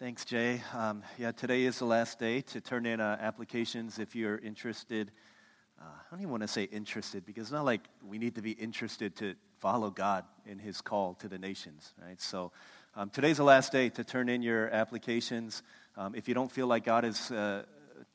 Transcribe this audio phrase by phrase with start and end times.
[0.00, 0.62] Thanks, Jay.
[0.74, 5.12] Um, yeah, today is the last day to turn in uh, applications if you're interested.
[5.78, 8.40] Uh, I don't even want to say interested because it's not like we need to
[8.40, 12.18] be interested to follow God in His call to the nations, right?
[12.18, 12.50] So
[12.96, 15.62] um, today's the last day to turn in your applications.
[15.98, 17.64] Um, if you don't feel like God is uh,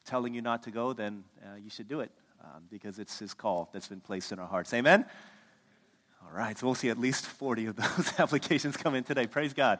[0.06, 2.10] telling you not to go, then uh, you should do it
[2.44, 4.74] um, because it's His call that's been placed in our hearts.
[4.74, 5.06] Amen?
[6.24, 9.28] All right, so we'll see at least 40 of those applications come in today.
[9.28, 9.78] Praise God.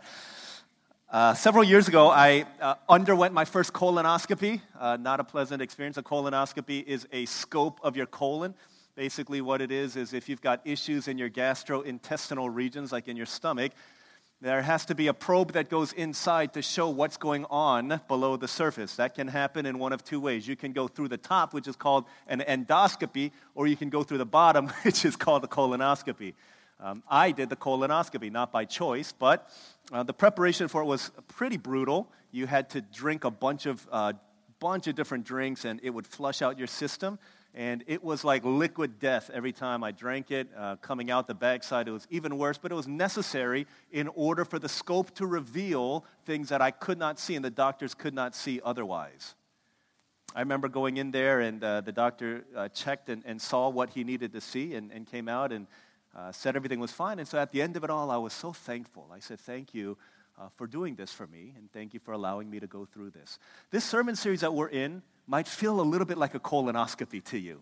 [1.16, 4.60] Uh, several years ago, I uh, underwent my first colonoscopy.
[4.78, 5.96] Uh, not a pleasant experience.
[5.96, 8.54] A colonoscopy is a scope of your colon.
[8.96, 13.16] Basically, what it is is if you've got issues in your gastrointestinal regions, like in
[13.16, 13.72] your stomach,
[14.42, 18.36] there has to be a probe that goes inside to show what's going on below
[18.36, 18.98] the surface.
[18.98, 20.46] That can happen in one of two ways.
[20.46, 24.04] You can go through the top, which is called an endoscopy, or you can go
[24.04, 26.34] through the bottom, which is called a colonoscopy.
[26.80, 29.50] Um, I did the colonoscopy, not by choice, but
[29.92, 32.12] uh, the preparation for it was pretty brutal.
[32.32, 34.14] You had to drink a bunch of, uh,
[34.60, 37.18] bunch of different drinks, and it would flush out your system.
[37.54, 40.50] And it was like liquid death every time I drank it.
[40.58, 44.44] Uh, coming out the backside, it was even worse, but it was necessary in order
[44.44, 48.14] for the scope to reveal things that I could not see and the doctors could
[48.14, 49.36] not see otherwise.
[50.36, 53.92] I remember going in there, and uh, the doctor uh, checked and, and, saw what
[53.92, 55.66] he needed to see and, and came out and
[56.16, 57.20] uh, said everything was fine.
[57.20, 59.10] And so at the end of it all, I was so thankful.
[59.14, 59.98] I said, Thank you
[60.40, 63.12] uh, for doing this for me, and thank you for allowing me to go through
[63.12, 63.40] this.
[63.72, 67.38] This sermon series that we're in might feel a little bit like a colonoscopy to
[67.38, 67.62] you.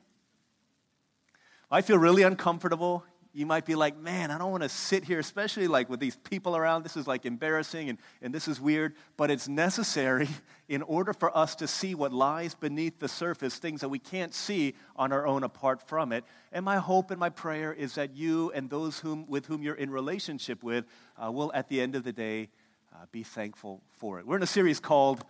[1.69, 3.03] I feel really uncomfortable
[3.35, 6.15] you might be like, man, I don't want to sit here, especially like with these
[6.15, 6.83] people around.
[6.83, 10.29] This is like embarrassing and, and this is weird, but it's necessary
[10.69, 14.35] in order for us to see what lies beneath the surface, things that we can't
[14.35, 16.23] see on our own apart from it.
[16.51, 19.73] And my hope and my prayer is that you and those whom, with whom you're
[19.73, 20.85] in relationship with
[21.17, 22.49] uh, will, at the end of the day,
[22.93, 24.27] uh, be thankful for it.
[24.27, 25.25] We're in a series called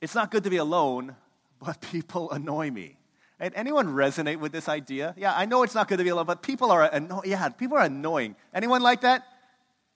[0.00, 1.16] It's Not Good to Be Alone,
[1.60, 2.96] but People Annoy Me.
[3.42, 5.14] And anyone resonate with this idea?
[5.18, 7.48] Yeah, I know it's not going to be a lot, but people are anno- yeah,
[7.48, 8.36] people are annoying.
[8.54, 9.26] Anyone like that?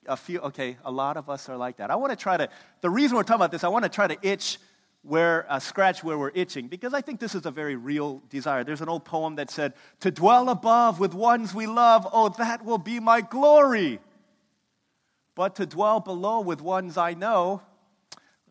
[0.08, 1.92] A few, okay, a lot of us are like that.
[1.92, 2.48] I want to try to,
[2.80, 4.58] the reason we're talking about this, I want to try to itch
[5.02, 8.64] where, uh, scratch where we're itching, because I think this is a very real desire.
[8.64, 12.64] There's an old poem that said, To dwell above with ones we love, oh, that
[12.64, 14.00] will be my glory.
[15.36, 17.62] But to dwell below with ones I know,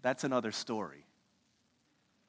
[0.02, 1.05] that's another story.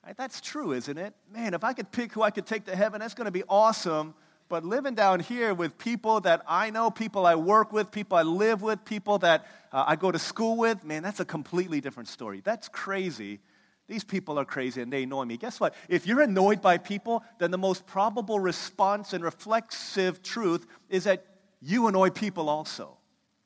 [0.07, 0.17] Right?
[0.17, 1.15] That's true, isn't it?
[1.33, 3.43] Man, if I could pick who I could take to heaven, that's going to be
[3.49, 4.15] awesome.
[4.49, 8.23] But living down here with people that I know, people I work with, people I
[8.23, 12.09] live with, people that uh, I go to school with, man, that's a completely different
[12.09, 12.41] story.
[12.45, 13.41] That's crazy.
[13.89, 15.37] These people are crazy and they annoy me.
[15.39, 15.75] Guess what?
[15.89, 21.25] If you're annoyed by people, then the most probable response and reflexive truth is that
[21.61, 22.97] you annoy people also.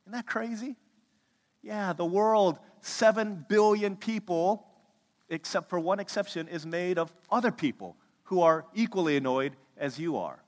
[0.04, 0.76] Isn't that crazy?
[1.62, 4.66] Yeah, the world, 7 billion people,
[5.30, 10.16] except for one exception, is made of other people who are equally annoyed as you
[10.16, 10.42] are.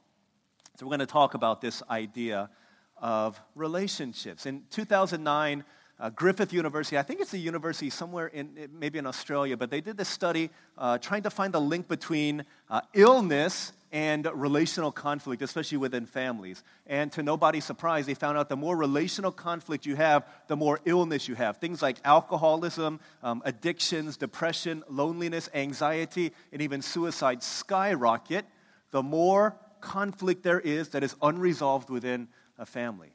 [0.77, 2.51] So, we're going to talk about this idea
[2.99, 4.47] of relationships.
[4.47, 5.65] In 2009,
[5.99, 9.81] uh, Griffith University, I think it's a university somewhere in maybe in Australia, but they
[9.81, 15.43] did this study uh, trying to find the link between uh, illness and relational conflict,
[15.43, 16.65] especially within families.
[16.87, 20.81] And to nobody's surprise, they found out the more relational conflict you have, the more
[20.85, 21.59] illness you have.
[21.59, 28.47] Things like alcoholism, um, addictions, depression, loneliness, anxiety, and even suicide skyrocket
[28.93, 33.11] the more conflict there is that is unresolved within a family.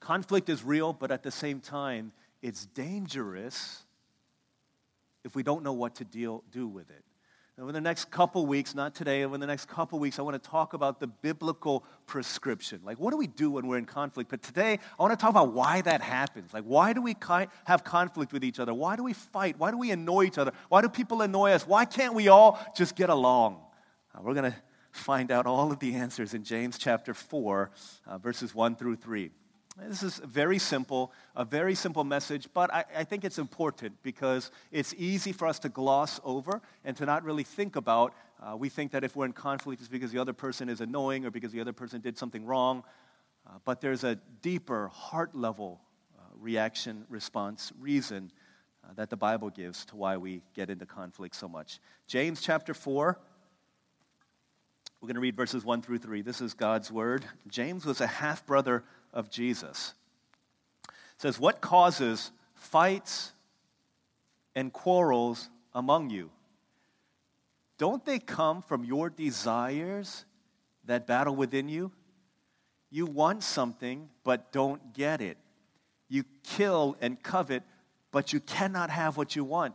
[0.00, 3.82] Conflict is real, but at the same time, it's dangerous
[5.24, 7.04] if we don't know what to deal, do with it.
[7.56, 10.50] Over the next couple weeks, not today, over the next couple weeks, I want to
[10.50, 12.80] talk about the biblical prescription.
[12.84, 14.28] Like, what do we do when we're in conflict?
[14.28, 16.52] But today, I want to talk about why that happens.
[16.52, 17.14] Like, why do we
[17.64, 18.74] have conflict with each other?
[18.74, 19.56] Why do we fight?
[19.56, 20.50] Why do we annoy each other?
[20.68, 21.64] Why do people annoy us?
[21.64, 23.60] Why can't we all just get along?
[24.12, 24.58] Uh, we're going to
[24.90, 27.70] find out all of the answers in James chapter 4,
[28.08, 29.30] uh, verses 1 through 3.
[29.76, 34.52] This is very simple, a very simple message, but I, I, think it's important because
[34.70, 38.14] it's easy for us to gloss over and to not really think about.
[38.40, 41.26] Uh, we think that if we're in conflict, it's because the other person is annoying
[41.26, 42.84] or because the other person did something wrong.
[43.46, 45.80] Uh, but there's a deeper, heart level
[46.16, 48.30] uh, reaction, response, reason
[48.84, 51.80] uh, that the Bible gives to why we get into conflict so much.
[52.06, 53.18] James chapter 4.
[55.00, 56.22] We're going to read verses 1 through 3.
[56.22, 57.26] This is God's word.
[57.48, 58.84] James was a half brother
[59.14, 59.94] of Jesus.
[60.86, 63.32] It says, What causes fights
[64.54, 66.30] and quarrels among you?
[67.78, 70.26] Don't they come from your desires
[70.84, 71.90] that battle within you?
[72.90, 75.38] You want something, but don't get it.
[76.08, 77.62] You kill and covet,
[78.12, 79.74] but you cannot have what you want.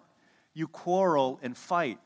[0.53, 1.99] You quarrel and fight.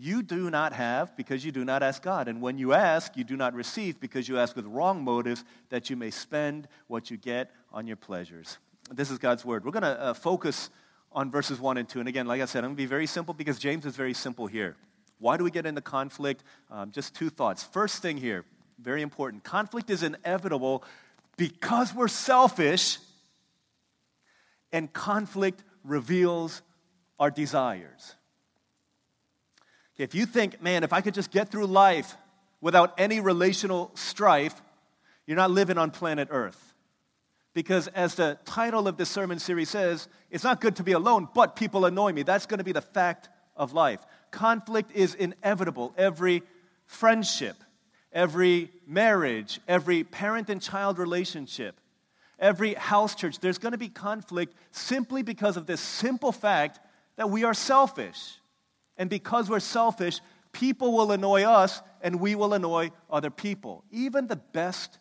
[0.00, 2.28] You do not have because you do not ask God.
[2.28, 5.90] And when you ask, you do not receive because you ask with wrong motives that
[5.90, 8.58] you may spend what you get on your pleasures.
[8.92, 9.64] This is God's word.
[9.64, 10.70] We're going to uh, focus
[11.10, 11.98] on verses 1 and 2.
[11.98, 14.14] And again, like I said, I'm going to be very simple because James is very
[14.14, 14.76] simple here.
[15.18, 16.44] Why do we get into conflict?
[16.70, 17.64] Um, just two thoughts.
[17.64, 18.44] First thing here,
[18.80, 20.84] very important conflict is inevitable
[21.36, 22.98] because we're selfish,
[24.72, 26.62] and conflict reveals
[27.18, 28.14] our desires.
[29.98, 32.16] If you think, man, if I could just get through life
[32.60, 34.60] without any relational strife,
[35.26, 36.74] you're not living on planet Earth.
[37.52, 41.28] Because as the title of this sermon series says, it's not good to be alone,
[41.34, 42.22] but people annoy me.
[42.22, 44.00] That's going to be the fact of life.
[44.30, 45.92] Conflict is inevitable.
[45.98, 46.42] Every
[46.86, 47.56] friendship,
[48.12, 51.80] every marriage, every parent and child relationship,
[52.38, 56.78] every house church, there's going to be conflict simply because of this simple fact
[57.16, 58.36] that we are selfish.
[58.98, 60.20] And because we're selfish,
[60.52, 63.84] people will annoy us and we will annoy other people.
[63.90, 64.98] Even the best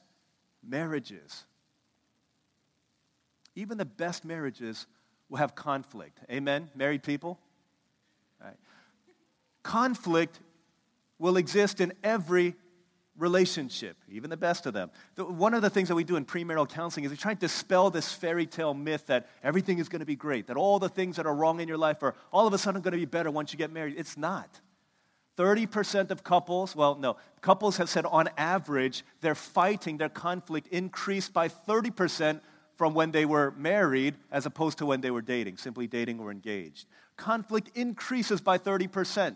[0.65, 1.45] marriages,
[3.55, 4.85] even the best marriages
[5.29, 6.19] will have conflict.
[6.31, 7.39] Amen, married people?
[9.63, 10.39] Conflict
[11.19, 12.55] will exist in every
[13.17, 14.91] relationship, even the best of them.
[15.15, 17.39] The, one of the things that we do in premarital counseling is we try to
[17.39, 20.89] dispel this fairy tale myth that everything is going to be great, that all the
[20.89, 23.05] things that are wrong in your life are all of a sudden going to be
[23.05, 23.95] better once you get married.
[23.97, 24.61] It's not.
[25.37, 31.31] 30% of couples, well, no, couples have said on average their fighting, their conflict increased
[31.31, 32.41] by 30%
[32.75, 36.31] from when they were married as opposed to when they were dating, simply dating or
[36.31, 36.87] engaged.
[37.17, 39.35] Conflict increases by 30%.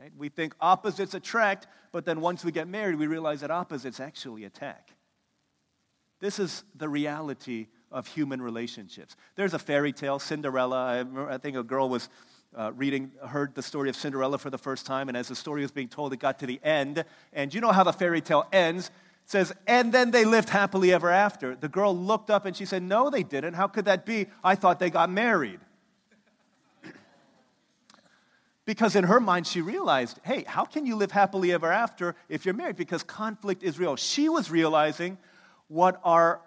[0.00, 0.12] Right?
[0.16, 4.44] We think opposites attract, but then once we get married, we realize that opposites actually
[4.44, 4.92] attack.
[6.20, 9.16] This is the reality of human relationships.
[9.34, 10.86] There's a fairy tale, Cinderella.
[10.86, 12.08] I, remember, I think a girl was
[12.56, 15.62] uh, reading, heard the story of Cinderella for the first time, and as the story
[15.62, 17.04] was being told, it got to the end.
[17.32, 18.88] And you know how the fairy tale ends?
[19.24, 21.56] It says, and then they lived happily ever after.
[21.56, 23.54] The girl looked up and she said, No, they didn't.
[23.54, 24.26] How could that be?
[24.44, 25.60] I thought they got married.
[28.68, 32.44] Because in her mind, she realized, hey, how can you live happily ever after if
[32.44, 32.76] you're married?
[32.76, 33.96] Because conflict is real.
[33.96, 35.16] She was realizing
[35.68, 36.42] what our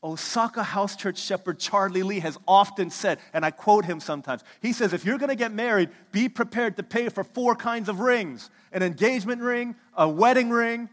[0.00, 4.44] Osaka House Church shepherd Charlie Lee has often said, and I quote him sometimes.
[4.62, 7.88] He says, if you're going to get married, be prepared to pay for four kinds
[7.88, 10.88] of rings an engagement ring, a wedding ring,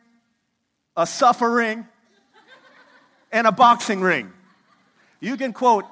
[0.95, 1.85] a suffering,
[3.31, 4.33] and a boxing ring.
[5.19, 5.85] You can quote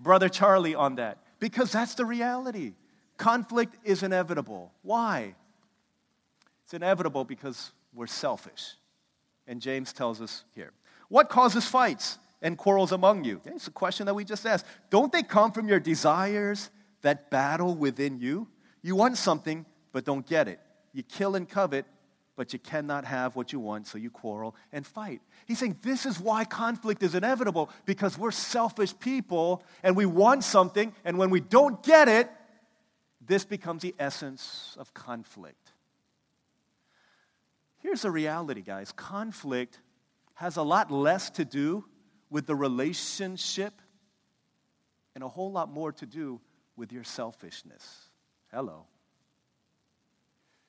[0.00, 2.72] Brother Charlie on that because that's the reality.
[3.16, 4.72] Conflict is inevitable.
[4.82, 5.34] Why?
[6.64, 8.74] It's inevitable because we're selfish.
[9.46, 10.72] And James tells us here.
[11.08, 13.40] What causes fights and quarrels among you?
[13.44, 14.66] It's a question that we just asked.
[14.90, 16.70] Don't they come from your desires
[17.02, 18.48] that battle within you?
[18.82, 20.60] You want something, but don't get it.
[20.92, 21.86] You kill and covet,
[22.36, 25.22] but you cannot have what you want, so you quarrel and fight.
[25.46, 30.44] He's saying this is why conflict is inevitable because we're selfish people and we want
[30.44, 32.30] something, and when we don't get it,
[33.26, 35.72] this becomes the essence of conflict.
[37.78, 39.80] Here's the reality, guys conflict
[40.34, 41.84] has a lot less to do
[42.28, 43.80] with the relationship
[45.14, 46.40] and a whole lot more to do
[46.76, 48.10] with your selfishness.
[48.52, 48.84] Hello.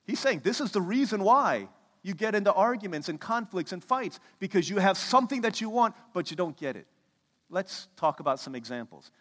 [0.05, 1.67] He's saying this is the reason why
[2.01, 5.95] you get into arguments and conflicts and fights because you have something that you want,
[6.13, 6.87] but you don't get it.
[7.49, 9.11] Let's talk about some examples.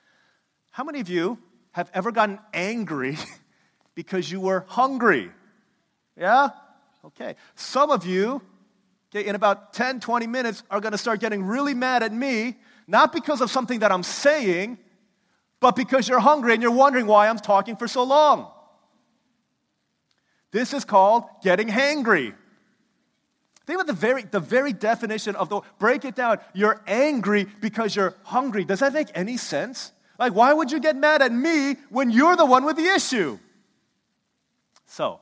[0.70, 1.38] How many of you
[1.76, 3.18] have ever gotten angry
[3.94, 5.30] because you were hungry?
[6.16, 6.48] Yeah?
[7.04, 7.36] Okay.
[7.54, 8.40] Some of you,
[9.10, 12.56] okay, in about 10, 20 minutes, are going to start getting really mad at me,
[12.86, 14.78] not because of something that I'm saying,
[15.60, 18.50] but because you're hungry and you're wondering why I'm talking for so long.
[20.52, 22.32] This is called getting hangry.
[23.66, 26.38] Think about the very, the very definition of the break it down.
[26.54, 28.64] You're angry because you're hungry.
[28.64, 29.92] Does that make any sense?
[30.18, 33.38] Like, why would you get mad at me when you're the one with the issue?
[34.86, 35.20] So,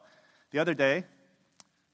[0.51, 1.05] the other day,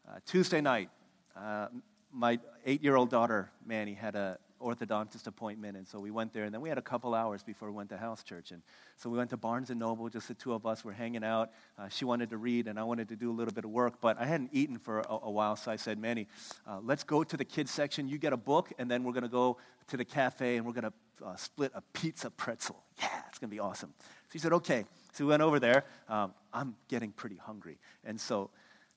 [0.09, 0.91] uh, Tuesday night,
[1.37, 1.69] uh,
[2.13, 6.45] my eight year old daughter, Manny, had an orthodontist appointment, and so we went there,
[6.45, 8.61] and then we had a couple hours before we went to house church, and
[8.97, 10.09] so we went to Barnes and Noble.
[10.11, 11.51] Just the two of us were hanging out.
[11.79, 14.01] Uh, she wanted to read, and I wanted to do a little bit of work,
[14.01, 16.27] but I hadn't eaten for a, a while, so I said, Manny,
[16.67, 18.09] uh, let's go to the kids section.
[18.09, 19.57] You get a book, and then we're going to go
[19.89, 20.93] to the cafe, and we're going to
[21.25, 22.83] uh, split a pizza pretzel.
[22.99, 23.93] Yeah, it's going to be awesome.
[23.99, 24.85] So he said, okay.
[25.13, 25.85] So we went over there.
[26.09, 28.51] Um, I'm getting pretty hungry, and so.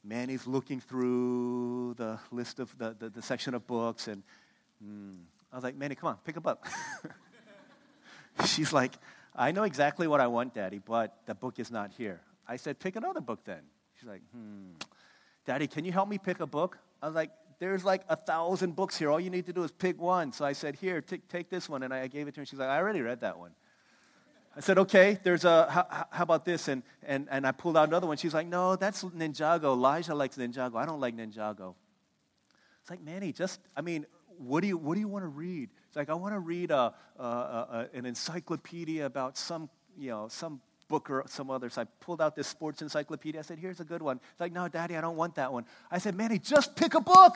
[0.06, 4.22] Manny's looking through the list of the, the, the section of books, and
[4.86, 5.16] mm,
[5.50, 6.66] I was like, Manny, come on, pick them up.
[8.46, 8.92] She's like,
[9.36, 12.20] I know exactly what I want, Daddy, but the book is not here.
[12.48, 13.62] I said, Pick another book then.
[14.00, 14.72] She's like, Hmm.
[15.46, 16.78] Daddy, can you help me pick a book?
[17.02, 17.32] I was like,
[17.64, 19.10] There's like a thousand books here.
[19.10, 20.34] All you need to do is pick one.
[20.34, 21.82] So I said, Here, t- take this one.
[21.82, 22.46] And I gave it to her.
[22.46, 23.52] She's like, I already read that one.
[24.58, 26.68] I said, okay, there's a, how, how, about this?
[26.68, 28.18] And, and, and I pulled out another one.
[28.18, 29.64] She's like, no, that's Ninjago.
[29.64, 30.76] Elijah likes Ninjago.
[30.76, 31.74] I don't like Ninjago.
[32.82, 34.06] It's like, Manny, just, I mean,
[34.38, 35.70] what do you, what do you want to read?
[35.88, 40.28] It's like, I want to read a, a, a, an encyclopedia about some, you know,
[40.28, 40.60] some
[40.94, 41.72] book or some other.
[41.72, 43.40] So I pulled out this sports encyclopedia.
[43.40, 44.18] I said, here's a good one.
[44.18, 45.66] It's like, no, Daddy, I don't want that one.
[45.90, 47.36] I said, Manny, just pick a book.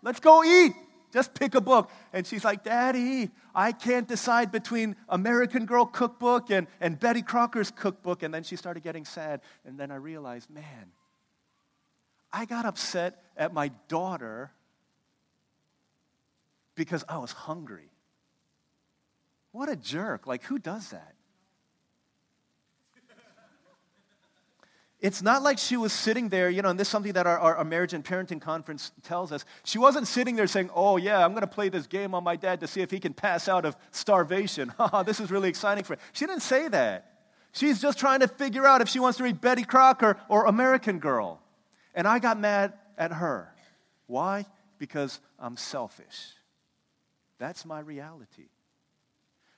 [0.00, 0.72] Let's go eat.
[1.12, 1.90] Just pick a book.
[2.14, 7.70] And she's like, Daddy, I can't decide between American Girl cookbook and, and Betty Crocker's
[7.70, 8.22] cookbook.
[8.22, 9.42] And then she started getting sad.
[9.66, 10.86] And then I realized, man,
[12.32, 14.50] I got upset at my daughter
[16.74, 17.90] because I was hungry.
[19.52, 20.26] What a jerk.
[20.26, 21.14] Like, who does that?
[25.04, 27.38] It's not like she was sitting there, you know, and this is something that our,
[27.38, 29.44] our, marriage and parenting conference tells us.
[29.62, 32.36] She wasn't sitting there saying, Oh, yeah, I'm going to play this game on my
[32.36, 34.72] dad to see if he can pass out of starvation.
[35.04, 35.98] This is really exciting for him.
[36.14, 37.18] She didn't say that.
[37.52, 41.00] She's just trying to figure out if she wants to read Betty Crocker or American
[41.00, 41.42] Girl.
[41.94, 43.52] And I got mad at her.
[44.06, 44.46] Why?
[44.78, 46.30] Because I'm selfish.
[47.36, 48.48] That's my reality.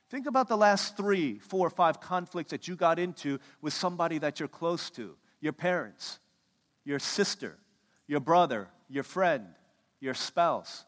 [0.09, 4.17] Think about the last three, four, or five conflicts that you got into with somebody
[4.17, 6.19] that you're close to your parents,
[6.83, 7.57] your sister,
[8.07, 9.45] your brother, your friend,
[9.99, 10.85] your spouse.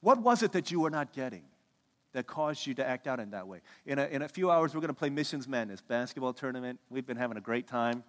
[0.00, 1.42] What was it that you were not getting
[2.12, 3.60] that caused you to act out in that way?
[3.86, 6.80] In a, in a few hours, we're going to play Missions Madness basketball tournament.
[6.88, 8.04] We've been having a great time.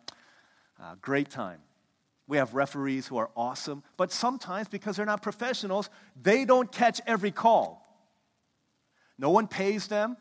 [0.82, 1.60] Uh, great time.
[2.28, 5.90] We have referees who are awesome, but sometimes because they're not professionals,
[6.22, 7.86] they don't catch every call.
[9.18, 10.18] No one pays them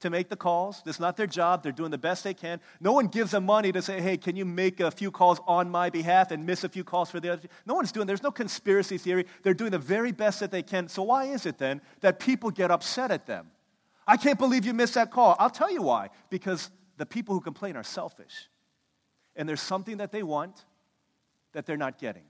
[0.00, 0.82] to make the calls.
[0.84, 1.62] It's not their job.
[1.62, 2.60] They're doing the best they can.
[2.80, 5.70] No one gives them money to say, hey, can you make a few calls on
[5.70, 7.48] my behalf and miss a few calls for the other?
[7.64, 9.26] No one's doing There's no conspiracy theory.
[9.42, 10.88] They're doing the very best that they can.
[10.88, 13.50] So why is it then that people get upset at them?
[14.06, 15.36] I can't believe you missed that call.
[15.38, 16.10] I'll tell you why.
[16.28, 18.48] Because the people who complain are selfish.
[19.36, 20.64] And there's something that they want
[21.52, 22.24] that they're not getting.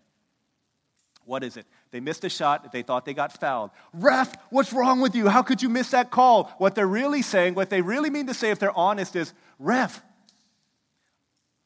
[1.25, 1.67] What is it?
[1.95, 2.73] They missed a shot.
[2.73, 3.71] They thought they got fouled.
[3.93, 5.29] Ref, what's wrong with you?
[5.29, 6.53] How could you miss that call?
[6.59, 10.03] What they're really saying, what they really mean to say if they're honest is, Ref,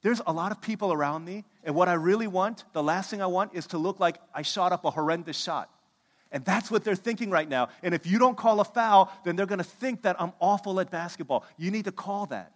[0.02, 3.22] there's a lot of people around me, and what I really want, the last thing
[3.22, 5.70] I want, is to look like I shot up a horrendous shot.
[6.30, 7.70] And that's what they're thinking right now.
[7.82, 10.78] And if you don't call a foul, then they're going to think that I'm awful
[10.78, 11.46] at basketball.
[11.56, 12.52] You need to call that.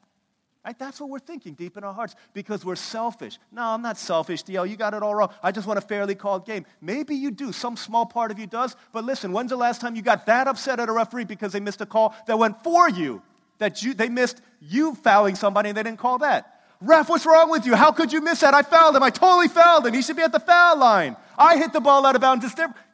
[0.65, 0.79] Right?
[0.79, 3.39] That's what we're thinking deep in our hearts because we're selfish.
[3.51, 4.69] No, I'm not selfish, DL.
[4.69, 5.31] You got it all wrong.
[5.43, 6.65] I just want a fairly called game.
[6.81, 7.51] Maybe you do.
[7.51, 8.77] Some small part of you does.
[8.93, 11.59] But listen, when's the last time you got that upset at a referee because they
[11.59, 13.23] missed a call that went for you?
[13.59, 16.61] That you, they missed you fouling somebody and they didn't call that?
[16.81, 17.75] Ref, what's wrong with you?
[17.75, 18.55] How could you miss that?
[18.55, 19.03] I fouled him.
[19.03, 19.95] I totally fouled him.
[19.95, 21.17] He should be at the foul line.
[21.37, 22.45] I hit the ball out of bounds.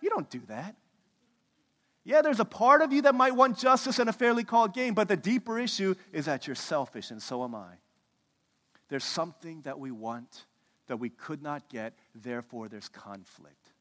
[0.00, 0.74] You don't do that.
[2.08, 4.94] Yeah, there's a part of you that might want justice in a fairly called game,
[4.94, 7.74] but the deeper issue is that you're selfish, and so am I.
[8.88, 10.46] There's something that we want
[10.86, 13.72] that we could not get, therefore, there's conflict.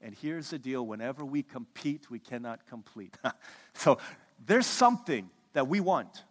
[0.00, 3.18] And here's the deal whenever we compete, we cannot complete.
[3.74, 3.98] so
[4.46, 6.22] there's something that we want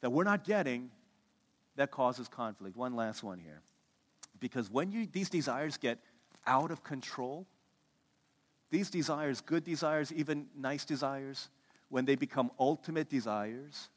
[0.00, 0.90] that we're not getting
[1.76, 2.76] that causes conflict.
[2.76, 3.62] One last one here.
[4.40, 6.00] Because when you, these desires get
[6.48, 7.46] out of control,
[8.70, 11.48] these desires, good desires, even nice desires,
[11.88, 13.88] when they become ultimate desires,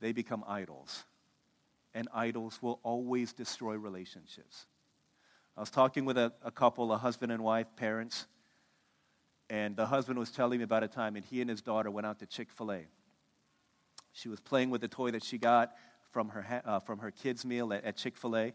[0.00, 1.04] they become idols.
[1.94, 4.66] And idols will always destroy relationships.
[5.56, 8.26] I was talking with a, a couple, a husband and wife, parents,
[9.50, 12.06] and the husband was telling me about a time and he and his daughter went
[12.06, 12.80] out to Chick fil A.
[14.12, 15.76] She was playing with the toy that she got
[16.10, 18.54] from her, uh, from her kids' meal at, at Chick fil A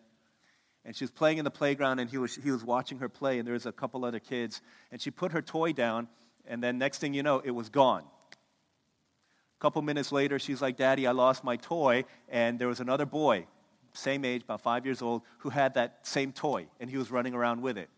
[0.88, 3.40] and she was playing in the playground and he was, he was watching her play
[3.40, 6.08] and there was a couple other kids and she put her toy down
[6.48, 8.04] and then next thing you know it was gone.
[8.04, 13.06] A couple minutes later she's like daddy i lost my toy and there was another
[13.06, 13.46] boy
[13.92, 17.34] same age about five years old who had that same toy and he was running
[17.34, 17.90] around with it.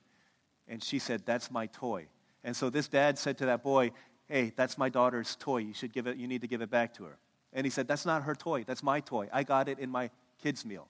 [0.67, 2.08] And she said that's my toy.
[2.43, 3.91] And so this dad said to that boy
[4.27, 5.58] hey that's my daughter's toy.
[5.58, 7.19] You should give it you need to give it back to her.
[7.53, 8.63] And he said that's not her toy.
[8.65, 9.29] That's my toy.
[9.31, 10.10] I got it in my
[10.41, 10.88] kids meal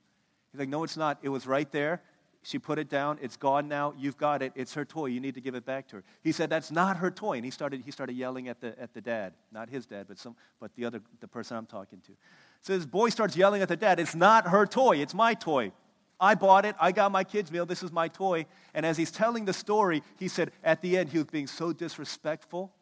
[0.52, 1.20] He's like, No, it's not.
[1.22, 2.02] It was right there.
[2.42, 3.20] She put it down.
[3.22, 3.94] It's gone now.
[3.98, 4.54] You've got it.
[4.56, 5.08] It's her toy.
[5.08, 6.04] You need to give it back to her.
[6.24, 7.34] He said, That's not her toy.
[7.34, 9.34] And he started, he started yelling at the, at the dad.
[9.52, 12.14] Not his dad, but, some, but the other the person I'm talking to.
[12.62, 14.98] So this boy starts yelling at the dad, It's not her toy.
[14.98, 15.72] It's my toy.
[16.20, 16.76] I bought it.
[16.80, 17.66] I got my kids' meal.
[17.66, 18.46] This is my toy.
[18.74, 21.74] And as he's telling the story, he said, At the end, he was being so
[21.74, 22.74] disrespectful.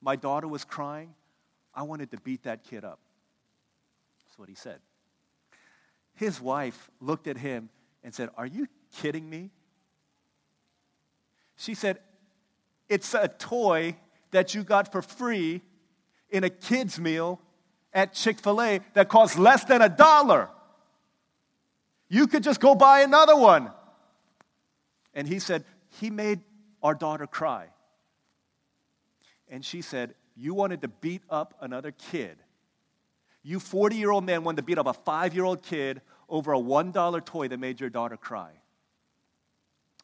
[0.00, 1.14] My daughter was crying.
[1.74, 3.00] I wanted to beat that kid up.
[4.24, 4.80] That's what he said.
[6.14, 7.68] His wife looked at him
[8.02, 9.50] and said, Are you kidding me?
[11.56, 11.98] She said,
[12.88, 13.96] It's a toy
[14.30, 15.62] that you got for free
[16.30, 17.40] in a kid's meal
[17.92, 20.48] at Chick fil A that costs less than a dollar.
[22.08, 23.70] You could just go buy another one.
[25.14, 25.64] And he said,
[26.00, 26.40] He made
[26.82, 27.68] our daughter cry.
[29.48, 32.38] And she said, You wanted to beat up another kid.
[33.44, 36.52] You 40 year old man wanted to beat up a five year old kid over
[36.52, 38.50] a $1 toy that made your daughter cry.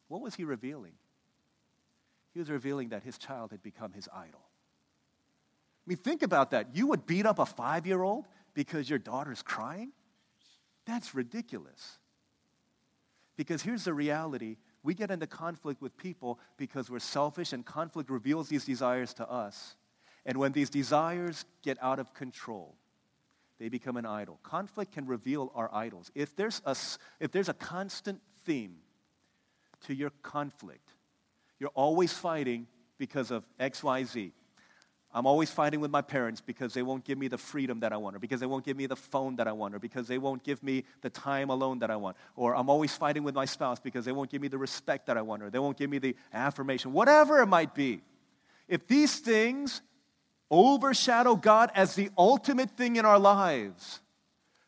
[0.07, 0.93] What was he revealing?
[2.33, 4.41] He was revealing that his child had become his idol.
[4.41, 6.75] I mean, think about that.
[6.75, 9.91] You would beat up a five year old because your daughter's crying?
[10.85, 11.97] That's ridiculous.
[13.35, 18.09] Because here's the reality we get into conflict with people because we're selfish, and conflict
[18.09, 19.75] reveals these desires to us.
[20.25, 22.75] And when these desires get out of control,
[23.61, 24.39] they become an idol.
[24.41, 26.09] Conflict can reveal our idols.
[26.15, 26.75] If there's a,
[27.19, 28.77] if there's a constant theme
[29.85, 30.95] to your conflict,
[31.59, 32.65] you're always fighting
[32.97, 34.31] because of XYZ.
[35.13, 37.97] I'm always fighting with my parents because they won't give me the freedom that I
[37.97, 40.17] want, or because they won't give me the phone that I want, or because they
[40.17, 42.17] won't give me the time alone that I want.
[42.35, 45.17] Or I'm always fighting with my spouse because they won't give me the respect that
[45.17, 48.01] I want, or they won't give me the affirmation, whatever it might be.
[48.67, 49.83] If these things
[50.51, 54.01] overshadow God as the ultimate thing in our lives,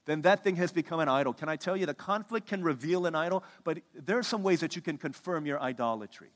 [0.05, 1.33] then that thing has become an idol.
[1.33, 4.61] Can I tell you, the conflict can reveal an idol, but there are some ways
[4.61, 6.31] that you can confirm your idolatry.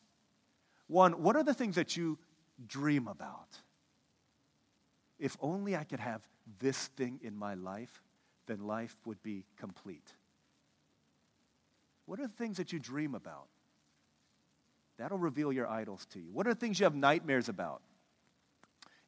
[0.87, 2.19] One, what are the things that you
[2.67, 3.47] dream about?
[5.19, 6.21] if only I could have
[6.59, 8.01] this thing in my life,
[8.45, 10.13] then life would be complete.
[12.05, 13.47] What are the things that you dream about?
[14.97, 16.31] That'll reveal your idols to you.
[16.31, 17.81] What are the things you have nightmares about?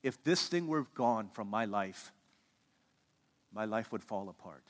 [0.03, 2.11] If this thing were gone from my life,
[3.53, 4.63] my life would fall apart.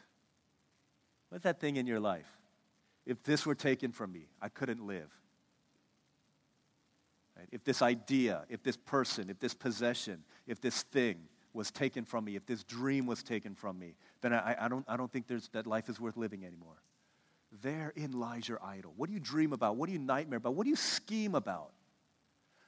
[1.29, 2.27] What's that thing in your life?
[3.05, 5.09] If this were taken from me, I couldn't live.
[7.37, 7.47] Right?
[7.51, 11.17] If this idea, if this person, if this possession, if this thing
[11.53, 14.85] was taken from me, if this dream was taken from me, then I, I, don't,
[14.87, 16.81] I don't think that life is worth living anymore.
[17.61, 18.93] Therein lies your idol.
[18.95, 19.75] What do you dream about?
[19.75, 20.53] What do you nightmare about?
[20.53, 21.71] What do you scheme about?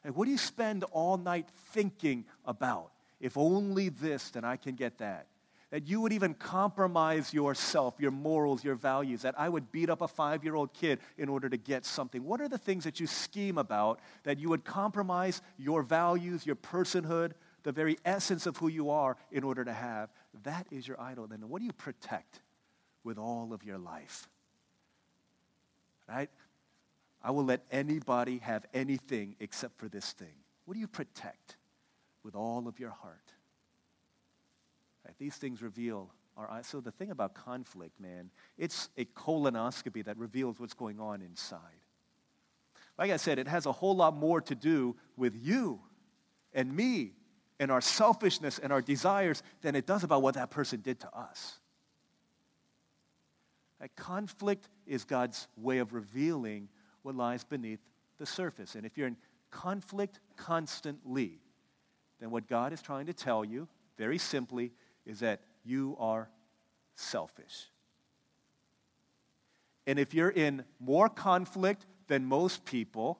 [0.03, 2.91] And what do you spend all night thinking about?
[3.19, 5.27] If only this, then I can get that
[5.71, 10.01] that you would even compromise yourself, your morals, your values, that I would beat up
[10.01, 12.23] a five year old kid in order to get something?
[12.23, 16.57] What are the things that you scheme about that you would compromise your values, your
[16.57, 17.31] personhood,
[17.63, 20.09] the very essence of who you are in order to have?
[20.43, 21.27] That is your idol.
[21.27, 22.41] Then what do you protect
[23.03, 24.27] with all of your life?
[26.07, 26.29] Right?
[27.23, 30.33] I will let anybody have anything except for this thing.
[30.65, 31.57] What do you protect
[32.23, 33.33] with all of your heart?
[35.05, 35.15] Right?
[35.17, 36.67] These things reveal our eyes.
[36.67, 41.59] So the thing about conflict, man, it's a colonoscopy that reveals what's going on inside.
[42.97, 45.79] Like I said, it has a whole lot more to do with you
[46.53, 47.13] and me
[47.59, 51.15] and our selfishness and our desires than it does about what that person did to
[51.15, 51.59] us.
[53.79, 56.69] That conflict is God's way of revealing
[57.03, 57.79] what lies beneath
[58.17, 58.75] the surface.
[58.75, 59.17] And if you're in
[59.49, 61.39] conflict constantly,
[62.19, 64.71] then what God is trying to tell you, very simply,
[65.05, 66.29] is that you are
[66.95, 67.65] selfish.
[69.87, 73.19] And if you're in more conflict than most people,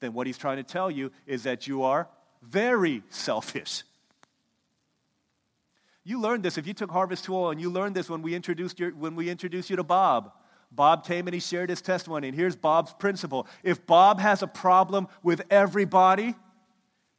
[0.00, 2.08] then what he's trying to tell you is that you are
[2.42, 3.82] very selfish.
[6.04, 8.78] You learned this if you took Harvest Tool, and you learned this when we introduced,
[8.78, 10.32] your, when we introduced you to Bob.
[10.70, 13.46] Bob came and he shared his testimony, and here's Bob's principle.
[13.62, 16.34] If Bob has a problem with everybody,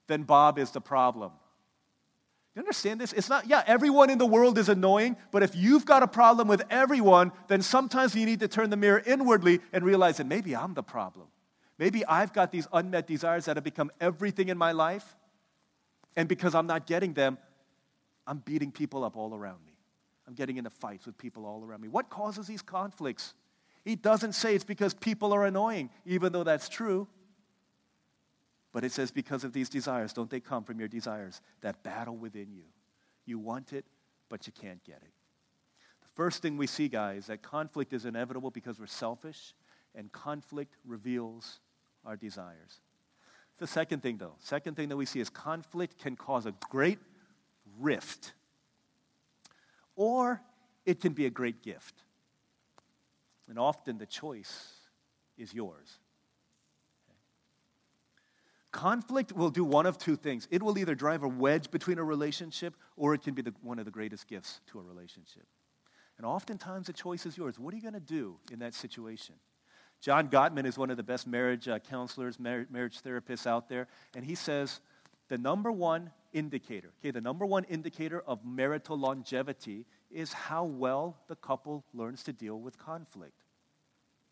[0.07, 1.31] then Bob is the problem.
[2.55, 3.13] You understand this?
[3.13, 6.47] It's not, yeah, everyone in the world is annoying, but if you've got a problem
[6.47, 10.55] with everyone, then sometimes you need to turn the mirror inwardly and realize that maybe
[10.55, 11.27] I'm the problem.
[11.77, 15.15] Maybe I've got these unmet desires that have become everything in my life,
[16.15, 17.38] and because I'm not getting them,
[18.27, 19.68] I'm beating people up all around me.
[20.29, 21.87] I'm getting into fights with people all around me.
[21.87, 23.33] What causes these conflicts?
[23.83, 27.07] He doesn't say it's because people are annoying, even though that's true.
[28.71, 32.15] But it says, because of these desires, don't they come from your desires that battle
[32.15, 32.65] within you?
[33.25, 33.85] You want it,
[34.29, 35.11] but you can't get it.
[36.01, 39.55] The first thing we see, guys, that conflict is inevitable because we're selfish,
[39.95, 41.59] and conflict reveals
[42.05, 42.81] our desires.
[43.57, 46.99] The second thing, though, second thing that we see is conflict can cause a great
[47.79, 48.33] rift,
[49.99, 50.41] or
[50.85, 51.93] it can be a great gift.
[53.49, 54.71] And often the choice
[55.38, 55.99] is yours.
[58.71, 60.47] Conflict will do one of two things.
[60.51, 63.77] It will either drive a wedge between a relationship or it can be the, one
[63.77, 65.45] of the greatest gifts to a relationship.
[66.15, 67.59] And oftentimes the choice is yours.
[67.59, 69.35] What are you going to do in that situation?
[69.99, 73.88] John Gottman is one of the best marriage uh, counselors, mar- marriage therapists out there,
[74.15, 74.79] and he says
[75.29, 81.17] the number one indicator, okay, the number one indicator of marital longevity is how well
[81.27, 83.33] the couple learns to deal with conflict.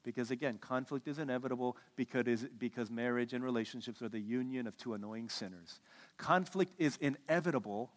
[0.03, 4.93] Because again, conflict is inevitable because, because marriage and relationships are the union of two
[4.93, 5.79] annoying sinners.
[6.17, 7.91] Conflict is inevitable,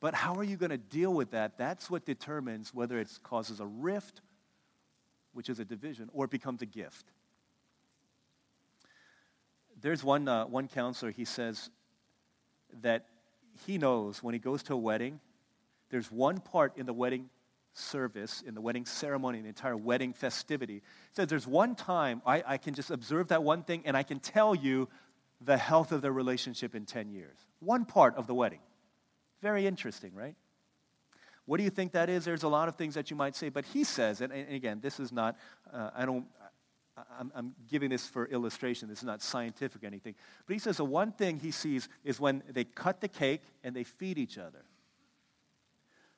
[0.00, 1.56] but how are you going to deal with that?
[1.56, 4.22] That's what determines whether it causes a rift
[5.32, 7.06] which is a division, or it becomes a gift.
[9.80, 11.70] There's one, uh, one counselor, he says
[12.82, 13.06] that
[13.66, 15.20] he knows when he goes to a wedding,
[15.90, 17.28] there's one part in the wedding
[17.72, 20.74] service, in the wedding ceremony, in the entire wedding festivity.
[20.74, 20.80] He
[21.12, 24.20] says there's one time I, I can just observe that one thing and I can
[24.20, 24.88] tell you
[25.40, 27.36] the health of their relationship in 10 years.
[27.60, 28.60] One part of the wedding.
[29.40, 30.34] Very interesting, right?
[31.46, 32.24] What do you think that is?
[32.24, 34.80] There's a lot of things that you might say, but he says, and, and again,
[34.80, 35.36] this is not,
[35.72, 36.26] uh, I don't,
[37.18, 38.88] I'm, I'm, giving this for illustration.
[38.88, 40.14] This is not scientific or anything.
[40.46, 43.74] But he says the one thing he sees is when they cut the cake and
[43.74, 44.64] they feed each other.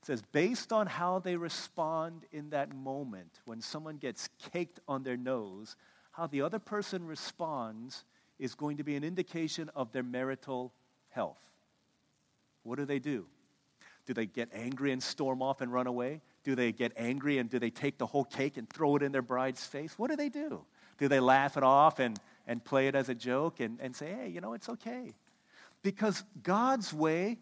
[0.00, 5.04] It says, based on how they respond in that moment, when someone gets caked on
[5.04, 5.76] their nose,
[6.10, 8.04] how the other person responds
[8.38, 10.72] is going to be an indication of their marital
[11.10, 11.38] health.
[12.64, 13.26] What do they do?
[14.06, 16.20] Do they get angry and storm off and run away?
[16.42, 19.12] Do they get angry and do they take the whole cake and throw it in
[19.12, 19.96] their bride's face?
[19.96, 20.64] What do they do?
[20.98, 24.12] Do they laugh it off and, and play it as a joke and, and say,
[24.12, 25.14] hey, you know, it's okay?
[25.82, 27.38] Because God's way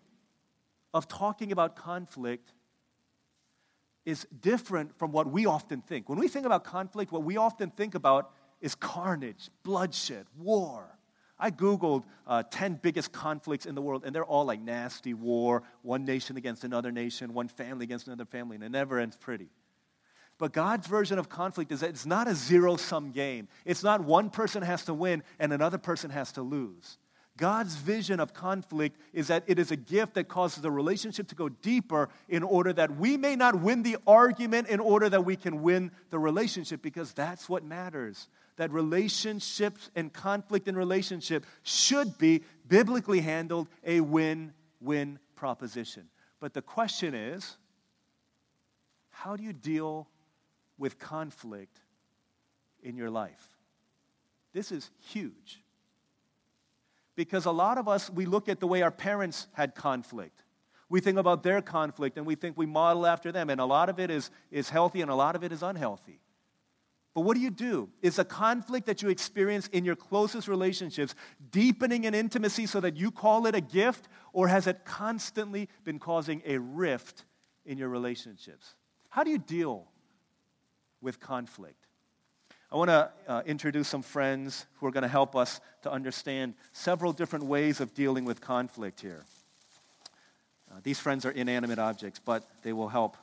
[0.93, 2.53] of talking about conflict
[4.05, 6.09] is different from what we often think.
[6.09, 10.99] When we think about conflict, what we often think about is carnage, bloodshed, war.
[11.39, 15.63] I Googled uh, 10 biggest conflicts in the world, and they're all like nasty war,
[15.83, 19.49] one nation against another nation, one family against another family, and it never ends pretty.
[20.41, 23.47] But God's version of conflict is that it's not a zero sum game.
[23.67, 26.97] It's not one person has to win and another person has to lose.
[27.37, 31.35] God's vision of conflict is that it is a gift that causes the relationship to
[31.35, 35.37] go deeper in order that we may not win the argument in order that we
[35.37, 42.17] can win the relationship because that's what matters that relationships and conflict in relationship should
[42.17, 46.09] be biblically handled a win win proposition.
[46.41, 47.59] But the question is
[49.11, 50.09] how do you deal
[50.81, 51.79] with conflict
[52.83, 53.49] in your life?
[54.53, 55.63] This is huge.
[57.15, 60.43] Because a lot of us, we look at the way our parents had conflict.
[60.89, 63.51] We think about their conflict and we think we model after them.
[63.51, 66.21] And a lot of it is, is healthy and a lot of it is unhealthy.
[67.15, 67.91] But what do you do?
[68.03, 71.15] Is a conflict that you experience in your closest relationships
[71.51, 75.99] deepening in intimacy so that you call it a gift, or has it constantly been
[75.99, 77.25] causing a rift
[77.67, 78.75] in your relationships?
[79.09, 79.90] How do you deal
[81.01, 81.87] with conflict?
[82.73, 86.55] I want to uh, introduce some friends who are going to help us to understand
[86.73, 89.25] several different ways of dealing with conflict here.
[90.71, 93.17] Uh, these friends are inanimate objects, but they will help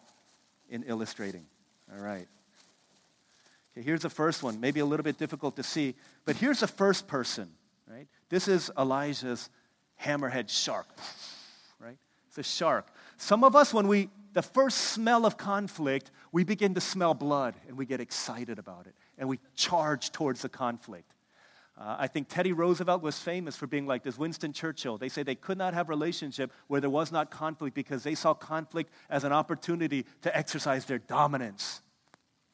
[0.69, 1.45] in illustrating.
[1.93, 2.27] All right.
[3.71, 6.67] Okay, here's the first one, maybe a little bit difficult to see, but here's the
[6.67, 7.49] first person,
[7.89, 8.07] right?
[8.27, 9.49] This is Elijah's
[10.01, 10.87] hammerhead shark,
[11.79, 11.97] right?
[12.27, 12.87] It's a shark.
[13.17, 17.55] Some of us, when we, the first smell of conflict, we begin to smell blood
[17.67, 21.11] and we get excited about it and we charge towards the conflict.
[21.75, 24.15] Uh, I think Teddy Roosevelt was famous for being like this.
[24.15, 27.73] Winston Churchill, they say they could not have a relationship where there was not conflict
[27.73, 31.81] because they saw conflict as an opportunity to exercise their dominance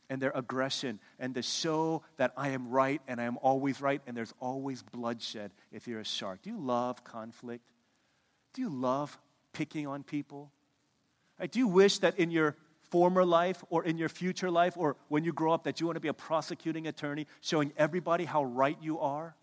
[0.10, 4.02] and their aggression and to show that I am right and I am always right
[4.08, 6.44] and there's always bloodshed if you're a shark.
[6.44, 7.66] Do you love conflict?
[8.54, 9.18] Do you love
[9.52, 10.50] picking on people?
[11.40, 11.52] Right?
[11.52, 12.56] Do wish that in your
[12.90, 15.96] former life or in your future life or when you grow up that you want
[15.96, 19.36] to be a prosecuting attorney showing everybody how right you are?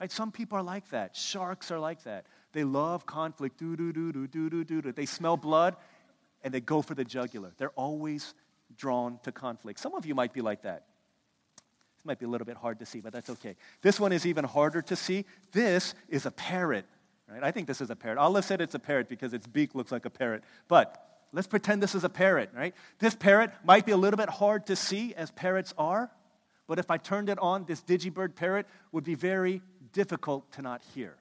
[0.00, 0.12] Right?
[0.12, 1.16] Some people are like that.
[1.16, 2.26] Sharks are like that.
[2.52, 3.58] They love conflict.
[3.58, 4.92] Do, do, do, do, do, do, do.
[4.92, 5.76] They smell blood
[6.42, 7.52] and they go for the jugular.
[7.56, 8.34] They're always
[8.76, 9.80] drawn to conflict.
[9.80, 10.84] Some of you might be like that.
[11.96, 13.56] This might be a little bit hard to see, but that's okay.
[13.82, 15.24] This one is even harder to see.
[15.52, 16.86] This is a parrot,
[17.28, 17.42] right?
[17.42, 18.18] I think this is a parrot.
[18.18, 20.44] Olive said it's a parrot because its beak looks like a parrot.
[20.68, 22.74] But let's pretend this is a parrot, right?
[22.98, 26.10] This parrot might be a little bit hard to see, as parrots are.
[26.66, 29.62] But if I turned it on, this digibird parrot would be very
[29.92, 31.16] difficult to not hear.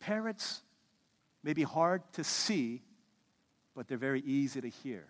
[0.00, 0.62] Parrots
[1.42, 2.82] may be hard to see,
[3.74, 5.06] but they're very easy to hear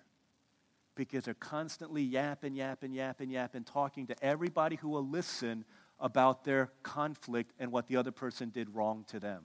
[0.95, 5.65] because they're constantly yapping, yapping, yapping, yapping, talking to everybody who will listen
[6.01, 9.45] about their conflict and what the other person did wrong to them.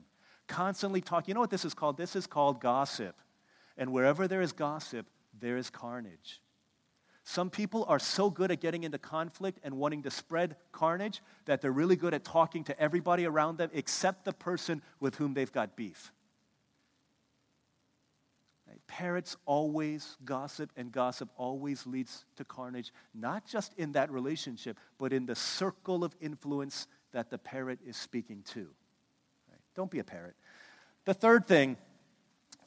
[0.52, 1.28] Constantly talk.
[1.28, 1.96] You know what this is called?
[1.96, 3.16] This is called gossip.
[3.78, 5.06] And wherever there is gossip,
[5.40, 6.42] there is carnage.
[7.24, 11.62] Some people are so good at getting into conflict and wanting to spread carnage that
[11.62, 15.50] they're really good at talking to everybody around them except the person with whom they've
[15.50, 16.12] got beef.
[18.88, 25.14] Parrots always gossip, and gossip always leads to carnage, not just in that relationship, but
[25.14, 28.68] in the circle of influence that the parrot is speaking to.
[29.74, 30.34] Don't be a parrot.
[31.04, 31.76] The third thing,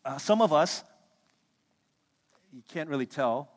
[0.04, 0.84] uh, some of us,
[2.54, 3.50] you can't really tell,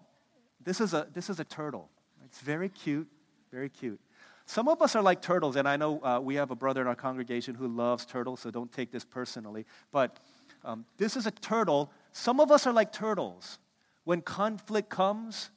[0.64, 1.88] this is a, this is a turtle.
[2.24, 3.08] It's very cute,
[3.50, 4.00] very cute.
[4.46, 6.86] Some of us are like turtles, and I know uh, we have a brother in
[6.86, 9.66] our congregation who loves turtles, so don't take this personally.
[9.92, 10.18] But
[10.64, 13.60] um, this is a turtle some of us are like turtles.
[14.02, 15.50] When conflict comes,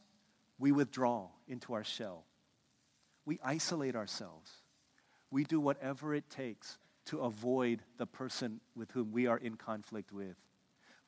[0.60, 2.26] we withdraw into our shell.
[3.26, 4.52] We isolate ourselves.
[5.32, 10.12] We do whatever it takes to avoid the person with whom we are in conflict
[10.12, 10.36] with.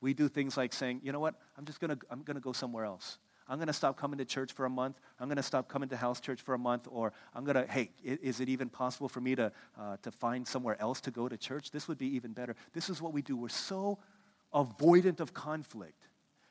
[0.00, 2.84] We do things like saying, you know what, I'm just gonna, I'm gonna go somewhere
[2.84, 3.18] else.
[3.48, 4.98] I'm going to stop coming to church for a month.
[5.20, 6.88] I'm going to stop coming to house church for a month.
[6.90, 10.46] Or I'm going to, hey, is it even possible for me to, uh, to find
[10.46, 11.70] somewhere else to go to church?
[11.70, 12.56] This would be even better.
[12.72, 13.36] This is what we do.
[13.36, 13.98] We're so
[14.54, 16.08] avoidant of conflict.